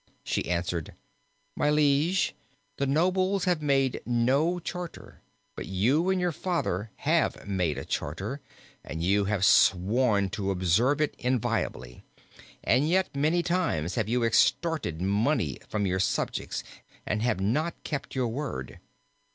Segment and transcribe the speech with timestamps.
[0.23, 0.95] She answered,
[1.55, 2.33] "My liege,
[2.77, 5.21] the nobles have made no charter,
[5.55, 8.41] but you and your father have made a charter,
[8.83, 12.03] and you have sworn to observe it inviolably,
[12.63, 16.63] and yet many times have you extorted money from your subjects
[17.05, 18.79] and have not kept your word.